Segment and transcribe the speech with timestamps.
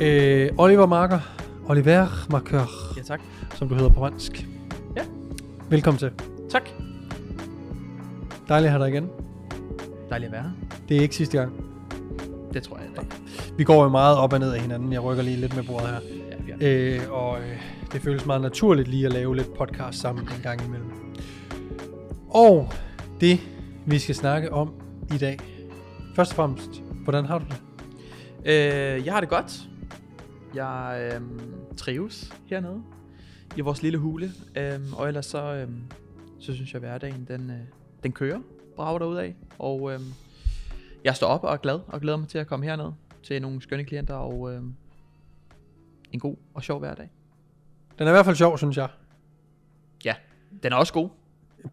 [0.00, 1.18] Øh, Oliver Marker,
[1.68, 2.64] Oliver Marker,
[2.96, 3.20] Ja, tak.
[3.54, 4.46] som du hedder på fransk.
[4.96, 5.02] Ja.
[5.70, 6.10] Velkommen til.
[6.50, 6.62] Tak.
[8.48, 9.08] Dejligt at have dig igen.
[10.10, 10.50] Dejligt at være her.
[10.88, 11.52] Det er ikke sidste gang.
[12.54, 12.86] Det tror jeg.
[12.96, 13.20] Det.
[13.58, 14.92] Vi går jo meget op og ned af hinanden.
[14.92, 16.00] Jeg rykker lige lidt med bordet her.
[16.60, 16.66] Ja.
[16.68, 17.62] Øh, og øh,
[17.92, 20.90] det føles meget naturligt lige at lave lidt podcast sammen en gang imellem.
[22.30, 22.68] Og
[23.20, 23.40] det,
[23.86, 24.72] vi skal snakke om
[25.14, 25.38] i dag.
[26.16, 26.70] Først og fremmest,
[27.04, 27.60] hvordan har du det?
[28.44, 29.60] Øh, jeg har det godt.
[30.54, 31.20] Jeg øh,
[31.76, 32.82] trives hernede
[33.56, 34.30] i vores lille hule.
[34.56, 35.68] Øh, og ellers så, øh,
[36.40, 37.56] så synes jeg, at hverdagen den, øh,
[38.02, 38.40] den kører
[38.76, 39.36] brager derud af.
[39.58, 40.00] Og øh,
[41.04, 43.62] jeg står op og er glad og glæder mig til at komme herned til nogle
[43.62, 44.62] skønne klienter og øh,
[46.12, 47.10] en god og sjov hverdag.
[47.98, 48.88] Den er i hvert fald sjov, synes jeg.
[50.04, 50.14] Ja,
[50.62, 51.08] den er også god.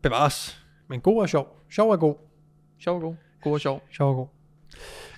[0.02, 0.66] Bevares.
[0.88, 1.62] Men god er sjov.
[1.70, 2.16] Sjov er god.
[2.80, 3.16] Sjov og god.
[3.42, 3.82] God og sjov.
[3.92, 4.28] Sjov og god.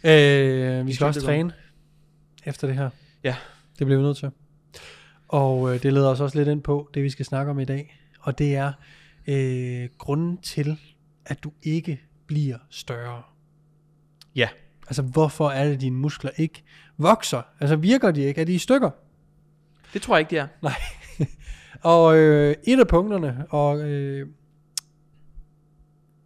[0.04, 1.54] Øh, vi skal skal også træne
[2.46, 2.90] efter det her.
[3.28, 3.36] Ja.
[3.80, 4.32] Det bliver vi nødt til.
[5.28, 7.66] Og øh, det leder os også lidt ind på det, vi skal snakke om i
[7.66, 8.00] dag.
[8.20, 8.72] Og det er
[9.28, 10.80] øh, grunden til,
[11.26, 13.24] at du ikke bliver større.
[14.36, 14.50] Ja.
[14.88, 16.64] Altså, hvorfor er det, at dine muskler ikke
[16.98, 17.42] vokser?
[17.60, 18.42] Altså, virker de ikke?
[18.42, 18.90] Er de i stykker?
[19.94, 20.48] Det tror jeg ikke, det er.
[20.62, 20.82] Nej.
[21.94, 24.28] og øh, et af punkterne, og øh,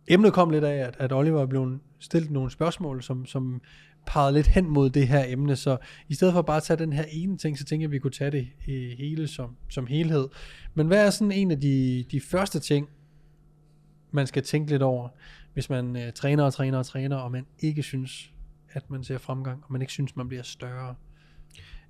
[0.07, 3.61] emnet kom lidt af, at, at Oliver blev stillet nogle spørgsmål, som, som
[4.05, 5.77] peget lidt hen mod det her emne, så
[6.09, 7.99] i stedet for bare at tage den her ene ting, så tænker jeg, at vi
[7.99, 10.27] kunne tage det øh, hele som, som helhed.
[10.73, 12.89] Men hvad er sådan en af de, de første ting,
[14.11, 15.09] man skal tænke lidt over,
[15.53, 18.31] hvis man øh, træner og træner og træner, og man ikke synes,
[18.71, 20.95] at man ser fremgang, og man ikke synes, man bliver større?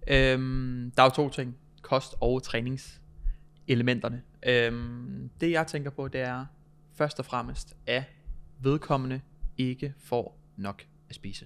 [0.07, 1.57] Øhm, der er jo to ting.
[1.81, 4.21] Kost og træningselementerne.
[4.45, 6.45] Øhm, det jeg tænker på, det er
[6.93, 8.03] først og fremmest, at
[8.59, 9.21] vedkommende
[9.57, 11.45] ikke får nok at spise.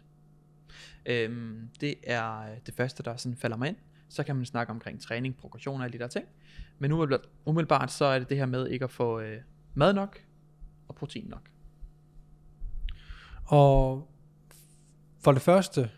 [1.05, 3.77] Øhm, det er det første, der sådan falder mig ind.
[4.09, 6.25] Så kan man snakke omkring træning, progression og alle de der ting.
[6.79, 9.41] Men umiddelbart, umiddelbart så er det det her med ikke at få øh,
[9.73, 10.19] mad nok
[10.87, 11.49] og protein nok.
[13.45, 14.07] Og
[15.23, 15.89] for det første,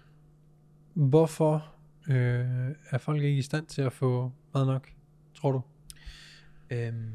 [0.94, 1.76] hvorfor
[2.10, 4.90] øh, er folk ikke i stand til at få mad nok,
[5.34, 5.62] tror du?
[6.70, 7.14] Øhm,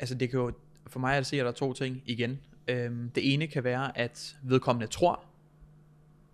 [0.00, 0.52] altså det kan jo,
[0.86, 2.38] for mig at se, at der er to ting igen.
[2.68, 5.24] Øhm, det ene kan være, at vedkommende tror,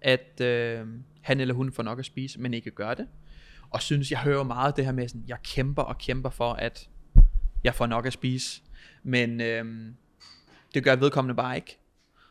[0.03, 0.87] at øh,
[1.21, 3.07] han eller hun får nok at spise, men ikke gør det.
[3.71, 6.89] Og synes, jeg hører meget det her med, sådan, jeg kæmper og kæmper for, at
[7.65, 8.63] jeg får nok at spise.
[9.03, 9.93] Men øh,
[10.75, 11.79] det gør vedkommende bare ikke.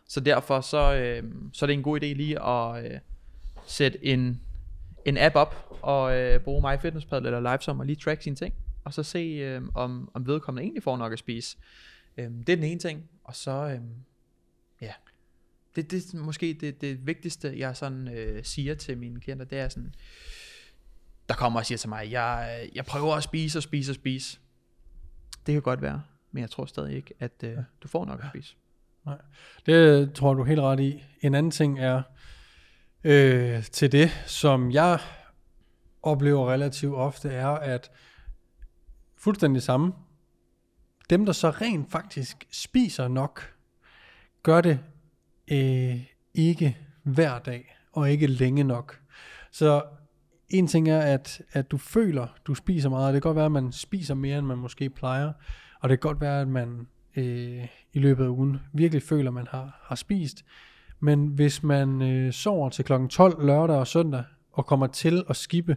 [0.07, 1.23] Så derfor så, øh,
[1.53, 2.99] så er det en god idé lige at øh,
[3.65, 4.41] sætte en,
[5.05, 8.53] en app op og øh, bruge MyFitnessPal eller LiveSum og lige track sine ting.
[8.83, 11.57] Og så se, øh, om, om vedkommende egentlig får nok at spise.
[12.17, 13.09] Øh, det er den ene ting.
[13.23, 13.81] Og så, øh,
[15.75, 19.59] det, det er måske det, det vigtigste, jeg sådan øh, siger til mine klienter, det
[19.59, 19.95] er sådan,
[21.29, 24.39] der kommer og siger til mig, jeg, jeg prøver at spise og spise og spise.
[25.45, 26.01] Det kan godt være,
[26.31, 28.55] men jeg tror stadig ikke, at øh, du får nok at spise.
[29.65, 31.03] Det tror du helt ret i.
[31.21, 32.01] En anden ting er
[33.03, 34.99] øh, til det, som jeg
[36.03, 37.91] oplever relativt ofte, er, at
[39.17, 39.93] fuldstændig samme,
[41.09, 43.55] dem der så rent faktisk spiser nok,
[44.43, 44.79] gør det
[45.51, 46.03] øh,
[46.33, 48.99] ikke hver dag, og ikke længe nok.
[49.51, 49.83] Så
[50.49, 53.13] en ting er, at, at du føler, du spiser meget.
[53.13, 55.31] Det kan godt være, at man spiser mere, end man måske plejer.
[55.81, 59.33] Og det kan godt være, at man øh, i løbet af ugen virkelig føler, at
[59.33, 60.45] man har, har spist.
[60.99, 62.93] Men hvis man øh, sover til kl.
[63.09, 65.75] 12 lørdag og søndag, og kommer til at skippe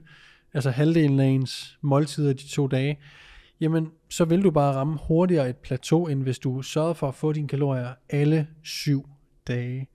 [0.54, 2.98] altså halvdelen af ens måltider de to dage,
[3.60, 7.14] jamen så vil du bare ramme hurtigere et plateau, end hvis du sørger for at
[7.14, 9.08] få dine kalorier alle syv
[9.48, 9.88] dage.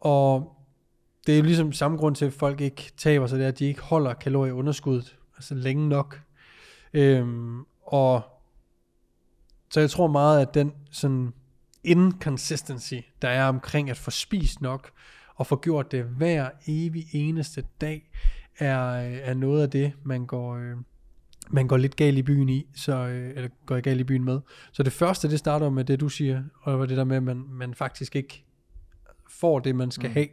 [0.00, 0.56] Og
[1.26, 3.58] det er jo ligesom samme grund til, at folk ikke taber sig, det er, at
[3.58, 6.20] de ikke holder kalorieunderskuddet altså længe nok.
[6.94, 8.22] Øhm, og
[9.70, 11.32] så jeg tror meget, at den sådan
[11.84, 14.90] inconsistency, der er omkring at få spist nok,
[15.34, 18.10] og få gjort det hver evig eneste dag,
[18.58, 20.76] er, er noget af det, man går, øh,
[21.50, 24.40] man går lidt galt i byen i, så, øh, eller går galt i byen med.
[24.72, 27.44] Så det første, det starter med det, du siger, og det der med, at man,
[27.48, 28.44] man faktisk ikke
[29.28, 30.14] får det, man skal mm.
[30.14, 30.28] have.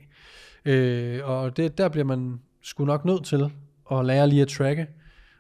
[0.66, 3.52] Øh, og det, der bliver man sgu nok nødt til
[3.92, 4.88] at lære lige at tracke,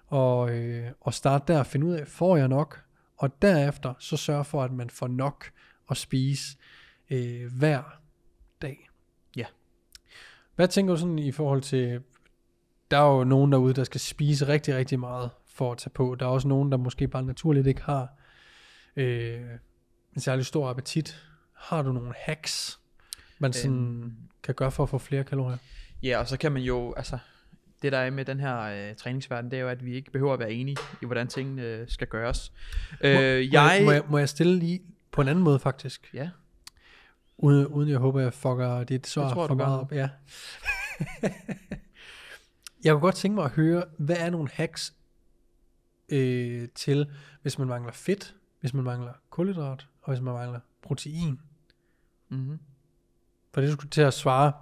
[0.08, 2.82] og, øh, og starte der og finde ud af, får jeg nok?
[3.18, 5.46] Og derefter så sørge for, at man får nok
[5.90, 6.58] at spise
[7.10, 7.82] øh, hver
[8.62, 8.90] dag.
[9.36, 9.46] Ja.
[10.56, 12.02] Hvad tænker du sådan i forhold til,
[12.92, 16.16] der er jo nogen derude, der skal spise rigtig, rigtig meget for at tage på.
[16.20, 18.08] Der er også nogen, der måske bare naturligt ikke har
[18.96, 19.42] øh,
[20.14, 21.26] en særlig stor appetit.
[21.54, 22.80] Har du nogle hacks,
[23.40, 24.14] man sådan øhm.
[24.44, 25.58] kan gøre for at få flere kalorier?
[26.04, 27.18] Ja, og så kan man jo, altså,
[27.82, 30.34] det der er med den her øh, træningsverden, det er jo, at vi ikke behøver
[30.34, 32.52] at være enige i, hvordan tingene øh, skal gøres.
[33.02, 35.60] Øh, må, jeg, må, jeg, må, jeg, må jeg stille lige på en anden måde
[35.60, 36.10] faktisk?
[36.14, 36.30] Ja.
[37.38, 39.92] Uden, uden jeg håber, jeg fucker dit svar tror, for meget op.
[39.92, 40.10] Ja.
[42.84, 44.94] jeg kunne godt tænke mig at høre, hvad er nogle hacks
[46.10, 47.12] øh, til,
[47.42, 51.40] hvis man mangler fedt, hvis man mangler kulhydrat, og hvis man mangler protein?
[52.30, 52.60] Mm-hmm.
[53.56, 54.54] For det, skulle til at svare,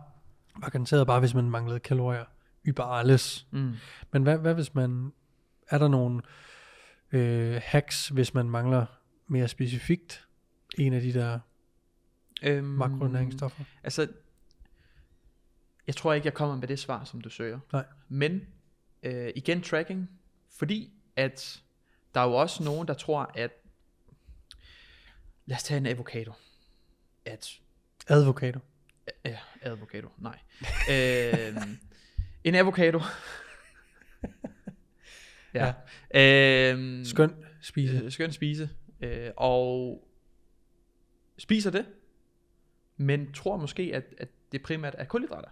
[0.56, 2.26] var garanteret bare, hvis man manglede kalorier
[2.64, 3.48] über alles.
[3.52, 3.74] Mm.
[4.12, 5.14] Men hvad, hvad hvis man,
[5.70, 6.22] er der nogle
[7.12, 8.86] øh, hacks, hvis man mangler
[9.28, 10.28] mere specifikt
[10.78, 11.40] en af de der
[12.44, 13.64] øhm, makronæringsstoffer?
[13.84, 14.08] Altså,
[15.88, 17.60] jeg tror ikke, jeg kommer med det svar, som du søger.
[17.72, 17.86] Nej.
[18.10, 18.42] Men
[19.04, 20.10] øh, igen tracking,
[20.50, 21.64] fordi at
[22.14, 23.52] der er jo også nogen, der tror, at
[25.46, 26.34] lad os tage en avocado.
[27.26, 27.60] At,
[28.08, 28.60] Advocado.
[29.26, 30.40] Ja, avocado, nej.
[30.92, 31.58] øh,
[32.44, 33.00] en avocado.
[35.54, 35.74] ja.
[36.14, 36.72] ja.
[36.72, 38.02] Øhm, skøn spise.
[38.04, 38.70] Øh, skøn spise.
[39.02, 40.08] Øh, og
[41.38, 41.86] spiser det,
[42.98, 45.50] men tror måske, at, at det primært er kulhydrater.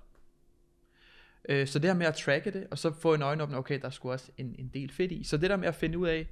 [1.50, 3.90] Øh, så det her med at tracke det, og så få en øjenåbner, okay, der
[3.90, 5.24] skulle også en, en del fedt i.
[5.24, 6.28] Så det der med at finde ud af,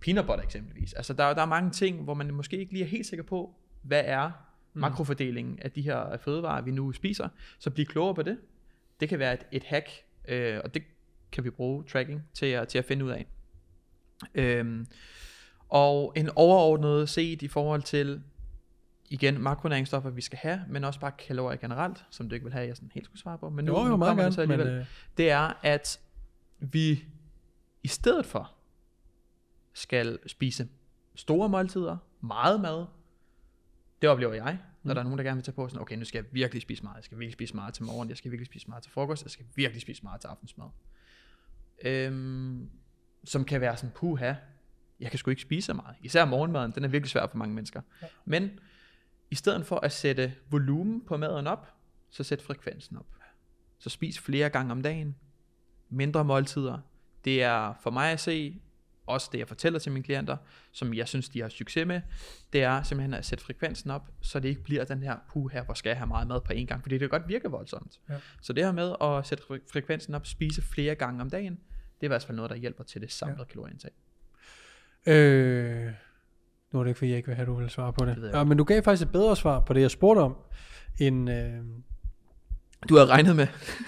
[0.00, 2.88] peanut butter eksempelvis, altså der, der er mange ting, hvor man måske ikke lige er
[2.88, 4.45] helt sikker på, hvad er
[4.76, 4.80] mm.
[4.80, 7.28] makrofordelingen af de her fødevarer, vi nu spiser.
[7.58, 8.38] Så bliv klogere på det.
[9.00, 9.90] Det kan være et, et hack,
[10.28, 10.82] øh, og det
[11.32, 13.26] kan vi bruge tracking til at, til at finde ud af.
[14.34, 14.86] Øhm,
[15.68, 18.22] og en overordnet set i forhold til,
[19.10, 22.66] igen, makronæringsstoffer, vi skal have, men også bare kalorier generelt, som du ikke vil have,
[22.66, 23.50] jeg sådan helt skulle svare på.
[23.50, 24.66] Men nu, jo, jo, nu meget gerne, så alligevel.
[24.66, 24.86] Men, øh...
[25.16, 26.00] Det er, at
[26.58, 27.04] vi
[27.82, 28.52] i stedet for
[29.72, 30.68] skal spise
[31.14, 32.86] store måltider, meget mad,
[34.02, 34.94] det oplever jeg, når mm.
[34.94, 36.82] der er nogen, der gerne vil tage på sådan, okay, nu skal jeg virkelig spise
[36.82, 39.22] meget, jeg skal virkelig spise meget til morgen, jeg skal virkelig spise meget til frokost,
[39.22, 40.66] jeg skal virkelig spise meget til aftensmad.
[41.84, 42.70] Øhm,
[43.24, 44.34] som kan være sådan, puha,
[45.00, 45.96] jeg kan sgu ikke spise så meget.
[46.00, 47.80] Især morgenmaden, den er virkelig svær for mange mennesker.
[48.02, 48.06] Ja.
[48.24, 48.60] Men
[49.30, 51.72] i stedet for at sætte volumen på maden op,
[52.10, 53.06] så sæt frekvensen op.
[53.78, 55.16] Så spis flere gange om dagen,
[55.88, 56.78] mindre måltider.
[57.24, 58.60] Det er for mig at se
[59.06, 60.36] også det jeg fortæller til mine klienter,
[60.72, 62.00] som jeg synes de har succes med,
[62.52, 65.64] det er simpelthen at sætte frekvensen op, så det ikke bliver den her, puh her,
[65.64, 68.00] hvor skal jeg have meget mad på en gang, fordi det kan godt virke voldsomt.
[68.08, 68.14] Ja.
[68.42, 72.06] Så det her med at sætte frekvensen op, spise flere gange om dagen, det er
[72.06, 73.44] i hvert fald noget, der hjælper til det samlede ja.
[73.44, 73.90] kalorieindtag.
[75.06, 75.92] Øh,
[76.72, 78.16] nu er det ikke, fordi jeg ikke vil have, at du vil svare på det.
[78.16, 80.36] det ja, men du gav faktisk et bedre svar på det, jeg spurgte om,
[81.00, 81.30] end...
[81.30, 81.60] Øh...
[82.88, 83.46] Du har regnet med.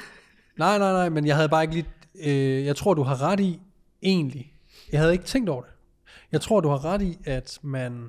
[0.59, 1.89] nej, nej, nej, men jeg havde bare ikke lige...
[2.25, 3.61] Øh, jeg tror, du har ret i,
[4.03, 4.55] egentlig,
[4.93, 5.73] jeg havde ikke tænkt over det.
[6.33, 8.09] Jeg tror, du har ret i, at man,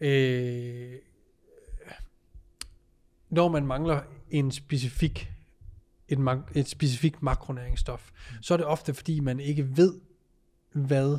[0.00, 0.92] øh,
[3.30, 5.30] når man mangler en specifik,
[6.08, 6.18] et,
[6.54, 10.00] et specifikt makronæringsstof, så er det ofte, fordi man ikke ved,
[10.72, 11.18] hvad,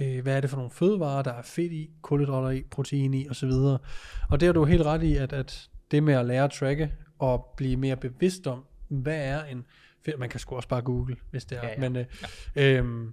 [0.00, 3.28] øh, hvad er det for nogle fødevarer, der er fedt i, kulhydrater i, protein i
[3.28, 3.50] osv.
[4.30, 6.92] Og det har du helt ret i, at, at det med at lære at tracke
[7.18, 9.64] og blive mere bevidst om, hvad er en
[10.18, 11.62] man kan sgu også bare google, hvis det er.
[11.62, 11.80] Ja, ja.
[11.80, 12.06] Men øh,
[12.56, 12.78] ja.
[12.78, 13.12] øh,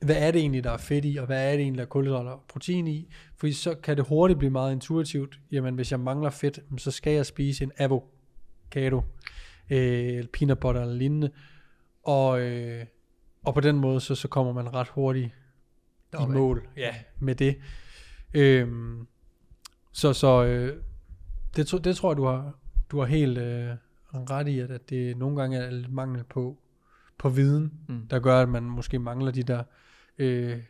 [0.00, 1.88] hvad er det egentlig, der er fedt i, og hvad er det egentlig, der er
[1.88, 3.08] kulhydrater og protein i?
[3.36, 5.40] Fordi så kan det hurtigt blive meget intuitivt.
[5.52, 9.02] Jamen, hvis jeg mangler fedt, så skal jeg spise en avocado,
[9.70, 11.30] øh, eller peanut butter eller lignende.
[12.02, 12.84] Og, øh,
[13.44, 15.30] og på den måde, så, så kommer man ret hurtigt
[16.14, 17.56] i mål ja, med det.
[18.34, 19.06] Øhm,
[19.92, 20.82] så så øh,
[21.56, 22.58] det, det tror jeg, du har,
[22.90, 23.70] du har helt øh,
[24.14, 26.58] ret i, at, at det nogle gange er lidt mangel på,
[27.18, 28.06] på viden, mm.
[28.08, 29.62] der gør, at man måske mangler de der
[30.18, 30.62] øh,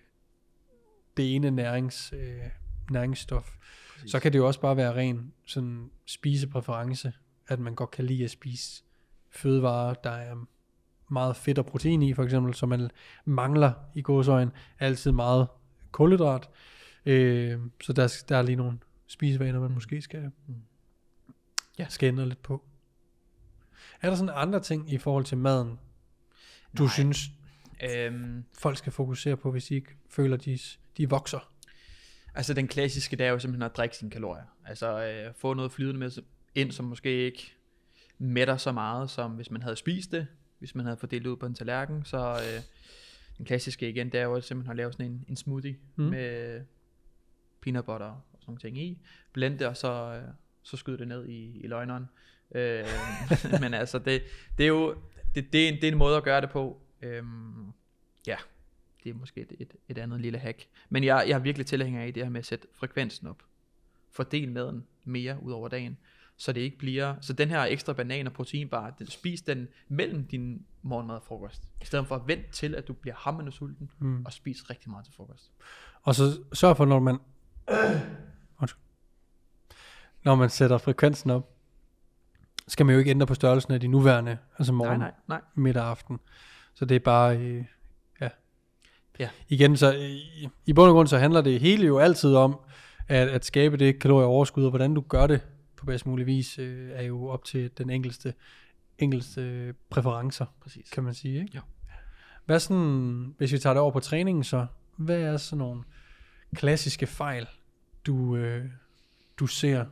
[1.17, 2.43] det ene nærings, øh,
[2.91, 3.55] næringsstof.
[3.93, 4.11] Præcis.
[4.11, 7.13] Så kan det jo også bare være ren sådan spisepræference,
[7.49, 8.83] at man godt kan lide at spise
[9.31, 10.47] fødevarer, der er
[11.09, 12.91] meget fedt og protein i, for eksempel, så man
[13.25, 15.49] mangler i gåsøjen altid meget
[15.93, 16.49] kulhydrat.
[17.07, 20.55] Øh, så der, der er lige nogle spisevaner, man måske skal, mm.
[21.79, 21.87] ja.
[21.89, 22.65] skal ændre lidt på.
[24.01, 25.79] Er der sådan andre ting i forhold til maden,
[26.79, 26.93] du Nej.
[26.93, 27.31] synes,
[27.85, 30.59] Øhm, folk skal fokusere på, hvis de ikke føler, de,
[30.97, 31.53] de vokser?
[32.39, 34.45] altså den klassiske, det er jo simpelthen at drikke sine kalorier.
[34.67, 36.11] Altså øh, få noget flydende med
[36.55, 37.53] ind, som måske ikke
[38.19, 40.27] mætter så meget, som hvis man havde spist det.
[40.59, 42.63] Hvis man havde fordelt det ud på en tallerken, så øh,
[43.39, 46.05] den klassiske igen, det er jo simpelthen at lave sådan en, en smoothie Mm.
[46.05, 46.11] mm.
[46.11, 46.61] med
[47.61, 48.99] peanut butter og sådan nogle ting i.
[49.33, 50.29] Blende det, og så, øh,
[50.63, 52.05] så skyde det ned i, i løgneren.
[52.55, 52.87] Øh,
[53.63, 54.23] men altså, det,
[54.59, 54.97] det er jo
[55.35, 56.83] det, det, er en, det er en måde at gøre det på.
[57.03, 57.73] Øhm,
[58.27, 58.37] ja,
[59.05, 60.67] det er måske et, et, et andet lille hack.
[60.89, 63.43] Men jeg, jeg er virkelig tilhænger af det her med at sætte frekvensen op.
[64.11, 65.99] Fordel maden mere ud over dagen.
[66.37, 70.27] Så det ikke bliver, så den her ekstra banan og proteinbar, den, spis den mellem
[70.27, 71.63] din morgenmad og frokost.
[71.83, 74.25] I stedet for at vente til, at du bliver hammende sulten, Mm.
[74.25, 75.51] og spis rigtig meget til frokost.
[76.03, 77.19] Og så sørg for, når man...
[80.25, 81.55] Når man sætter frekvensen op,
[82.69, 85.41] skal man jo ikke ændre på størrelsen af de nuværende, altså morgen, Nej, nej, nej.
[85.55, 86.19] middag og aften.
[86.79, 87.65] Så det er bare, øh,
[88.21, 88.29] ja.
[89.19, 89.29] Ja.
[89.49, 92.61] Igen, så øh, i, i bund og grund, så handler det hele jo altid om,
[93.09, 95.41] at, at skabe det kalorieoverskud, og hvordan du gør det
[95.77, 98.35] på bedst mulig vis, øh, er jo op til den enkelte,
[98.99, 100.91] enkelte præferencer, Præcis.
[100.91, 101.41] kan man sige.
[101.41, 101.51] Ikke?
[101.55, 101.61] Ja.
[102.47, 104.67] Hvad sådan, hvis vi tager det over på træningen så,
[104.97, 105.83] hvad er sådan nogle
[106.55, 107.47] klassiske fejl,
[108.07, 108.65] du, øh,
[109.39, 109.85] du ser,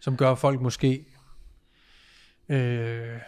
[0.00, 1.06] som gør folk måske
[2.48, 3.18] øh,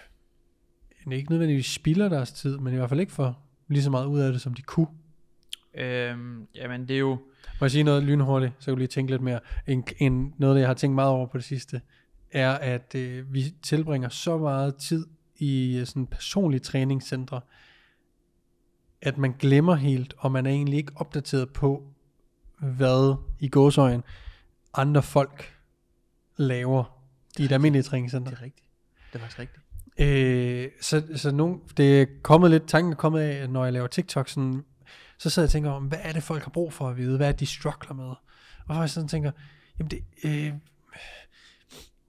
[1.13, 4.21] ikke nødvendigvis spilder deres tid, men i hvert fald ikke får lige så meget ud
[4.21, 4.87] af det, som de kunne.
[5.75, 7.19] Øhm, jamen, det er jo,
[7.61, 9.41] Må jeg sige noget lynhurtigt, så kan du lige tænke lidt mere.
[9.67, 11.81] En, en, noget, jeg har tænkt meget over på det sidste,
[12.31, 17.41] er, at øh, vi tilbringer så meget tid i øh, sådan personlige træningscentre,
[19.03, 21.87] at man glemmer helt, og man er egentlig ikke opdateret på,
[22.61, 24.03] hvad i gåsøjen
[24.75, 25.55] andre folk
[26.37, 27.03] laver
[27.39, 28.31] i et almindeligt træningscenter.
[28.31, 28.69] det er rigtigt.
[29.13, 29.65] Det er faktisk rigtigt.
[29.99, 33.87] Øh, så, så nogle, det er kommet lidt, tanken er kommet af, når jeg laver
[33.87, 34.65] TikTok, sådan,
[35.19, 37.17] så sidder jeg og tænker om, hvad er det folk har brug for at vide?
[37.17, 38.15] Hvad er det, de struggler med?
[38.69, 39.31] Og så jeg sådan tænker,
[39.79, 40.53] jamen det, øh,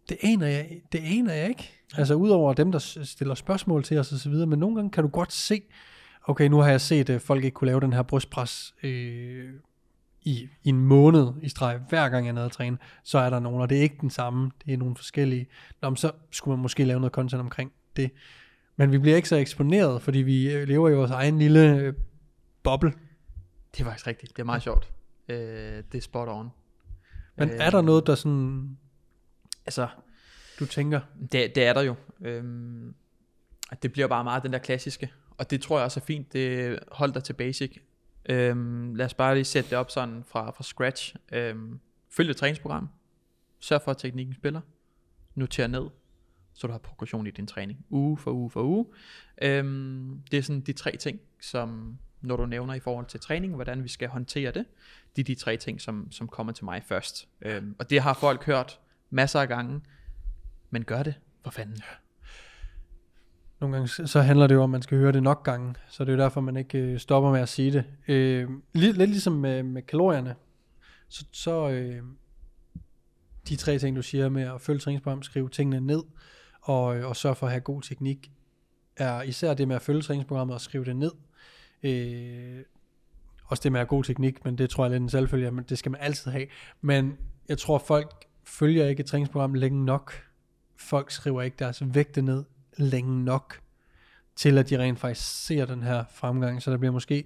[0.10, 1.72] det, aner jeg, det aner jeg ikke.
[1.98, 5.04] Altså udover dem, der stiller spørgsmål til os og så videre, men nogle gange kan
[5.04, 5.62] du godt se,
[6.28, 9.54] okay, nu har jeg set, at folk ikke kunne lave den her brystpres øh,
[10.22, 13.30] i, i en måned i streg, hver gang jeg er nede at træne, så er
[13.30, 15.48] der nogen, og det er ikke den samme, det er nogle forskellige.
[15.82, 18.12] Nå, men så skulle man måske lave noget content omkring det.
[18.76, 21.94] Men vi bliver ikke så eksponeret, fordi vi øh, lever i vores egen lille øh,
[22.64, 22.94] boble.
[23.74, 24.38] Det er faktisk rigtigt.
[24.38, 24.92] Det er meget sjovt.
[25.30, 25.38] Øh,
[25.92, 26.50] det er spot on.
[27.36, 28.78] Men Øh, er der noget, der sådan,
[29.66, 29.88] Altså,
[30.60, 31.96] du tænker, Det, det er der jo.
[32.22, 32.96] Øhm,
[33.84, 35.12] det bliver bare meget den der klassiske.
[35.38, 36.34] Og det tror jeg også er fint.
[36.34, 37.78] Det hold dig til basic.
[38.30, 41.16] Øhm, lad os bare lige sætte det op sådan fra, fra scratch.
[41.32, 41.80] Øhm,
[42.10, 42.90] følg et træningsprogram.
[43.60, 44.62] Sørg for, at teknikken spiller.
[45.36, 45.86] Noter ned,
[46.60, 47.86] så du har progression i din træning.
[47.90, 48.86] Uge for uge for uge.
[49.42, 53.56] Øhm, det er sådan de tre ting, som når du nævner i forhold til træning,
[53.56, 54.66] hvordan vi skal håndtere det,
[55.16, 57.28] det er de tre ting, som, som kommer til mig først.
[57.42, 59.82] Øhm, og det har folk hørt masser af gange,
[60.70, 61.14] men gør det,
[61.44, 61.82] for fanden.
[63.60, 66.04] nogle gange så- handler det jo om, at man skal høre det nok gange, så
[66.06, 67.86] det er jo derfor, man ikke øh, stopper med at sige det.
[68.08, 70.36] Øh, lidt, lidt ligesom med, med kalorierne,
[71.10, 72.04] så, så øh,
[73.50, 77.16] de tre ting, du siger med at følge træningsprogram, skrive tingene ned, øh, og og
[77.16, 78.32] sørge for at have god teknik,
[78.98, 81.12] er især det med at følge træningsprogrammet og skrive det ned.
[81.84, 82.64] Øh,
[83.46, 85.52] også det med at have god teknik, men det tror jeg er lidt en selvfølge,
[85.52, 86.48] men det skal man altid have.
[86.82, 90.14] Men jeg tror, folk følger ikke et træningsprogram længe nok.
[90.78, 92.44] Folk skriver ikke deres vægte ned
[92.78, 93.60] længe nok,
[94.36, 96.62] til at de rent faktisk ser den her fremgang.
[96.62, 97.26] Så der bliver måske,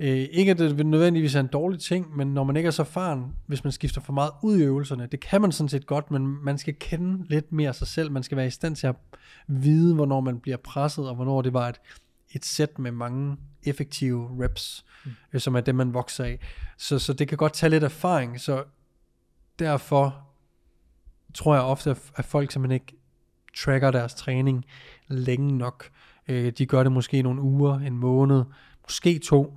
[0.00, 2.82] øh, ikke at det nødvendigvis er en dårlig ting, men når man ikke er så
[2.82, 6.10] erfaren, hvis man skifter for meget ud i øvelserne, det kan man sådan set godt,
[6.10, 8.10] men man skal kende lidt mere sig selv.
[8.10, 8.96] Man skal være i stand til at
[9.46, 11.80] vide, hvornår man bliver presset, og hvornår det var et,
[12.32, 15.10] et sæt med mange effektive reps, mm.
[15.32, 16.38] øh, som er det, man vokser af.
[16.76, 18.64] Så, så det kan godt tage lidt erfaring, så
[19.58, 20.24] derfor
[21.34, 22.96] tror jeg ofte, at folk simpelthen ikke
[23.56, 24.64] tracker deres træning
[25.08, 25.90] længe nok.
[26.28, 28.44] Øh, de gør det måske nogle uger, en måned,
[28.84, 29.54] måske to,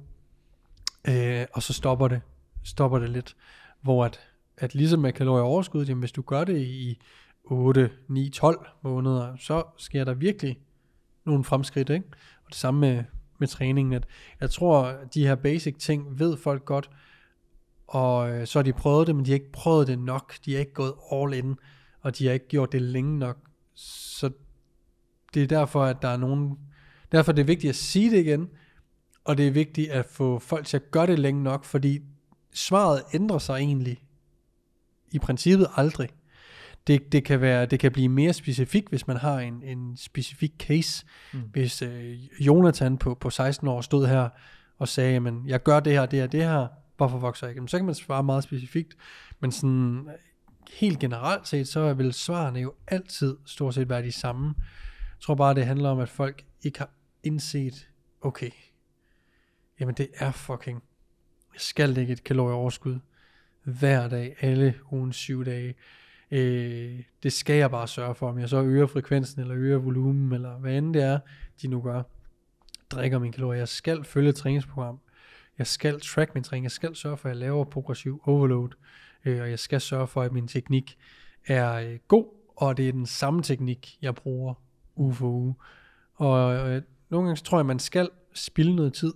[1.07, 2.21] øh, og så stopper det,
[2.63, 3.35] stopper det lidt.
[3.81, 4.19] Hvor at,
[4.57, 7.01] at ligesom med kalorieoverskud, jamen hvis du gør det i
[7.43, 10.59] 8, 9, 12 måneder, så sker der virkelig
[11.25, 12.05] nogle fremskridt, ikke?
[12.43, 13.03] Og det samme med,
[13.39, 14.07] med træningen, at
[14.41, 16.89] jeg tror, at de her basic ting ved folk godt,
[17.87, 20.53] og øh, så har de prøvet det, men de har ikke prøvet det nok, de
[20.53, 21.55] har ikke gået all in,
[22.01, 23.37] og de har ikke gjort det længe nok,
[23.75, 24.29] så
[25.33, 26.59] det er derfor, at der er nogen,
[27.11, 28.49] derfor er det vigtigt at sige det igen,
[29.25, 31.99] og det er vigtigt at få folk til at gøre det længe nok, fordi
[32.53, 34.03] svaret ændrer sig egentlig
[35.11, 36.09] i princippet aldrig.
[36.87, 40.51] Det, det, kan være, det kan blive mere specifikt, hvis man har en, en specifik
[40.59, 41.05] case.
[41.33, 41.39] Mm.
[41.39, 44.29] Hvis øh, Jonathan på, på 16 år stod her
[44.77, 47.67] og sagde, men jeg gør det her, det her, det her, hvorfor vokser jeg ikke?
[47.67, 48.93] Så kan man svare meget specifikt,
[49.39, 50.09] men sådan
[50.73, 54.53] helt generelt set, så vil svarene jo altid stort set være de samme.
[54.57, 56.89] Jeg tror bare, det handler om, at folk ikke har
[57.23, 57.87] indset,
[58.21, 58.49] okay,
[59.81, 60.83] jamen det er fucking,
[61.53, 62.99] jeg skal lægge et kalorieoverskud
[63.63, 65.75] hver dag, alle ugens syv dage.
[66.31, 70.31] Øh, det skal jeg bare sørge for, om jeg så øger frekvensen, eller øger volumen,
[70.31, 71.19] eller hvad end det er,
[71.61, 72.03] de nu gør.
[72.89, 73.59] Drikker mine kalorier.
[73.59, 74.99] Jeg skal følge et træningsprogram.
[75.57, 76.63] Jeg skal track min træning.
[76.63, 78.69] Jeg skal sørge for, at jeg laver progressiv overload.
[79.25, 80.97] Øh, og jeg skal sørge for, at min teknik
[81.47, 84.53] er øh, god, og det er den samme teknik, jeg bruger
[84.95, 85.55] uge for uge.
[86.15, 89.13] Og øh, nogle gange tror jeg, man skal spille noget tid,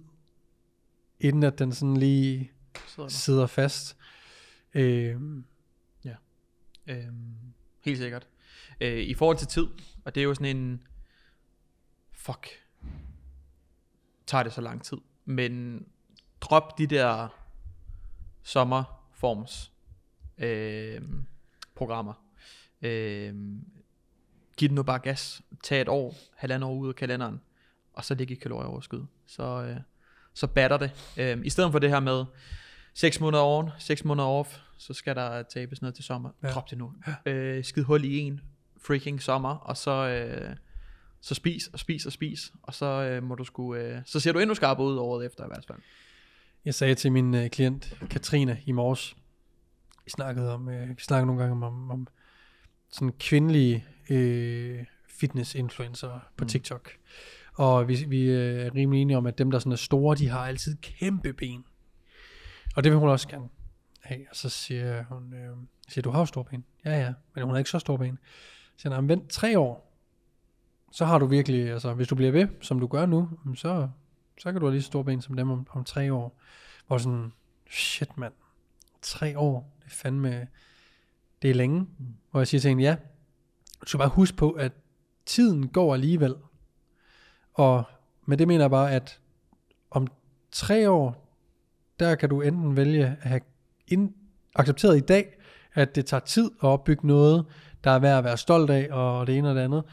[1.19, 2.51] inden at den sådan lige
[2.88, 3.13] Sidder der.
[3.13, 3.98] sidder fast.
[4.74, 5.22] Øh,
[6.88, 7.36] Øhm,
[7.81, 8.27] helt sikkert.
[8.81, 9.67] Øh, I forhold til tid,
[10.05, 10.84] og det er jo sådan en,
[12.12, 12.48] fuck,
[14.27, 15.86] tager det så lang tid, men
[16.41, 17.27] drop de der
[18.43, 19.72] sommerforms
[20.38, 21.01] øh,
[21.75, 22.13] programmer.
[22.81, 23.36] Øh,
[24.57, 25.41] giv den nu bare gas.
[25.63, 27.41] Tag et år, halvandet år ud af kalenderen,
[27.93, 29.05] og så ligge i kalorieoverskud.
[29.25, 29.77] Så, øh,
[30.35, 30.91] så batter det.
[31.17, 32.25] Øh, I stedet for det her med
[32.93, 36.29] 6 måneder on, 6 måneder off, så skal der tabes noget til sommer.
[36.43, 36.47] Ja.
[36.49, 36.93] Drop det nu.
[37.25, 37.31] Ja.
[37.31, 38.41] Øh, skid hul i en
[38.85, 40.55] freaking sommer, og så, øh,
[41.21, 44.31] så spis og spis og spis, og så øh, må du sgu, øh, så ser
[44.31, 45.77] du endnu skarpere ud året efter i hvert fald.
[46.65, 49.15] Jeg sagde til min øh, klient Katrine i morges,
[50.05, 52.07] vi snakkede om, øh, vi snakkede nogle gange om, om
[52.89, 56.47] sådan kvindelige øh, fitness-influencer på Mm.
[56.47, 56.91] TikTok.
[57.55, 60.29] Og vi, vi øh, er rimelig enige om, at dem, der sådan er store, de
[60.29, 61.65] har altid kæmpe ben.
[62.75, 63.50] Og det vil hun også gerne
[64.01, 64.25] have.
[64.29, 65.57] Og så siger hun, øh,
[65.88, 66.65] siger, du har jo store ben.
[66.85, 68.19] Ja, ja, men hun har ikke så store ben.
[68.75, 69.91] Så siger "Jamen, vent tre år,
[70.91, 73.89] så har du virkelig, altså hvis du bliver ved, som du gør nu, så,
[74.38, 76.39] så kan du have lige så store ben som dem om, om tre år.
[76.88, 77.31] Hvor sådan,
[77.69, 78.33] shit mand,
[79.01, 80.48] tre år, det er fandme,
[81.41, 81.79] det er længe.
[81.79, 81.87] Mm.
[82.31, 82.96] Hvor jeg siger til hende, ja,
[83.81, 84.72] du skal bare huske på, at
[85.25, 86.35] tiden går alligevel.
[87.55, 87.83] Og
[88.25, 89.20] med det mener jeg bare, at
[89.91, 90.07] om
[90.51, 91.31] tre år,
[92.00, 93.41] der kan du enten vælge at have
[93.87, 94.13] ind,
[94.55, 95.37] accepteret i dag,
[95.74, 97.46] at det tager tid at opbygge noget,
[97.83, 99.83] der er værd at være stolt af, og det ene og det andet.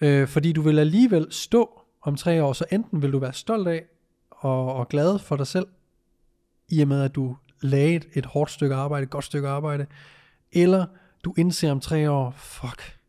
[0.00, 3.68] Øh, fordi du vil alligevel stå om tre år, så enten vil du være stolt
[3.68, 3.84] af
[4.30, 5.66] og, og glad for dig selv,
[6.68, 9.86] i og med at du lagde et, et hårdt stykke arbejde, et godt stykke arbejde,
[10.52, 10.86] eller
[11.24, 12.99] du indser om tre år, fuck,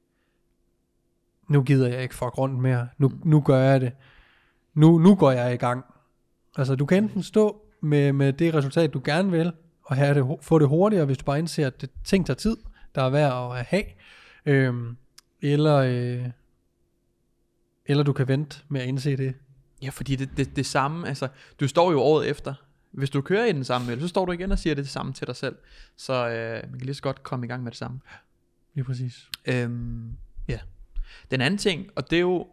[1.52, 3.92] nu gider jeg ikke fuck rundt mere, nu, nu gør jeg det,
[4.74, 5.86] nu, nu går jeg i gang.
[6.58, 10.38] Altså du kan enten stå med, med det resultat, du gerne vil, og have det,
[10.42, 12.58] få det hurtigere, hvis du bare indser, at det ting tager tid,
[12.96, 13.84] der er værd at have,
[14.46, 14.98] øhm,
[15.42, 16.26] eller, øh,
[17.86, 19.36] eller du kan vente med at indse det.
[19.82, 21.28] Ja, fordi det, det, det samme, altså,
[21.60, 22.54] du står jo året efter.
[22.92, 25.14] Hvis du kører i den samme mølle, så står du igen og siger det samme
[25.14, 25.56] til dig selv.
[25.98, 28.00] Så øh, man kan lige så godt komme i gang med det samme.
[28.74, 29.30] Lige præcis.
[29.46, 30.12] Øhm,
[30.48, 30.60] ja.
[31.32, 32.47] Den anden ting, og det er jo,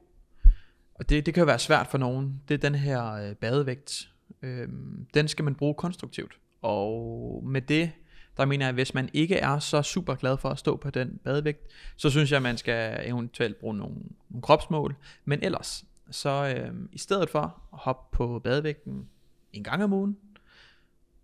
[0.95, 4.11] og det, det kan jo være svært for nogen, det er den her øh, badevægt.
[4.43, 4.69] Øh,
[5.15, 6.39] den skal man bruge konstruktivt.
[6.63, 7.91] Og med det,
[8.37, 10.91] der mener jeg, at hvis man ikke er så super glad for at stå på
[10.91, 11.67] den badevægt,
[11.97, 13.97] så synes jeg, at man skal eventuelt bruge nogle,
[14.29, 14.97] nogle kropsmål.
[15.25, 17.41] Men ellers, så øh, i stedet for
[17.73, 19.09] at hoppe på badevægten
[19.53, 20.17] en gang om ugen,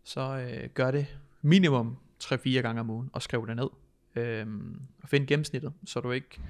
[0.05, 1.07] så øh, gør det
[1.43, 3.69] minimum 3-4 gange om ugen og skriv det ned.
[4.17, 4.47] Øh,
[5.03, 6.41] og find gennemsnittet, så du ikke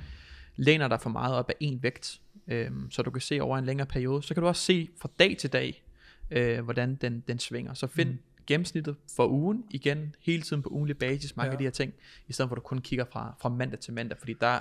[0.56, 3.64] læner dig for meget op af en vægt, øhm, så du kan se over en
[3.64, 4.22] længere periode.
[4.22, 5.84] Så kan du også se fra dag til dag,
[6.30, 7.74] øh, hvordan den, den svinger.
[7.74, 8.18] Så find Mm.
[8.46, 11.50] gennemsnittet for ugen, igen hele tiden på ugenlig basis, mange Ja.
[11.50, 11.54] ja.
[11.54, 11.92] af de her ting,
[12.28, 14.60] i stedet for at du kun kigger fra, fra mandag til mandag, fordi der,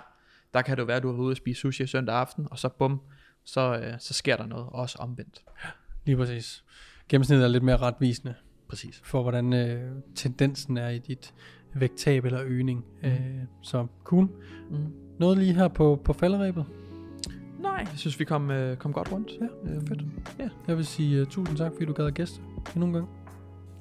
[0.54, 2.48] der kan det jo være, at du har været ude og spise sushi søndag aften,
[2.52, 3.02] og så bum,
[3.44, 5.44] så, øh, så sker der noget, også omvendt.
[6.06, 6.64] Lige præcis.
[7.10, 8.36] Gennemsnittet er lidt mere retvisende
[8.68, 9.02] Præcis.
[9.04, 11.34] for, hvordan øh, tendensen er i dit
[11.76, 12.86] vægttab eller øgning.
[13.04, 13.08] Mm.
[13.10, 14.30] Øh, så cool.
[14.70, 14.94] Mm.
[15.24, 16.66] Noget lige her på, på falderæbet.
[17.60, 19.30] Nej, jeg synes, vi kom, øh, kom godt rundt.
[19.42, 20.02] Ja, Øhm, fedt.
[20.40, 20.50] Ja.
[20.68, 22.40] Jeg vil sige uh, tusind tak, fordi du gad at gæste
[22.76, 23.10] endnu en gang.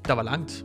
[0.06, 0.64] Der var langt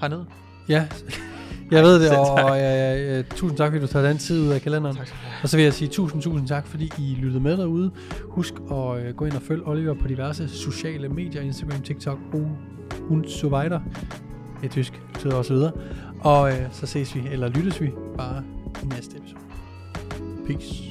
[0.00, 0.26] hernede.
[0.68, 0.88] Ja,
[1.70, 4.48] jeg ved det, og, og uh, uh, tusind tak, fordi du tager den tid ud
[4.48, 4.96] af kalenderen.
[4.96, 5.42] Tak skal du have.
[5.42, 7.90] Og så vil jeg sige tusind, tusind tak, fordi I lyttede med derude.
[8.24, 12.50] Husk at uh, gå ind og følge Oliver på diverse sociale medier, Instagram, TikTok og
[13.10, 13.80] und so weiter.
[14.60, 15.72] Det er tysk, betyder også videre.
[16.20, 18.42] Og uh, så ses vi, eller lyttes vi, bare
[18.82, 19.47] i næste episode.
[20.48, 20.88] Peace.